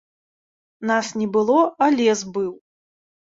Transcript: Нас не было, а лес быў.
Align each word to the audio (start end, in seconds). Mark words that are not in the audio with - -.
Нас 0.91 1.11
не 1.19 1.27
было, 1.37 1.59
а 1.87 1.91
лес 1.99 2.23
быў. 2.39 2.51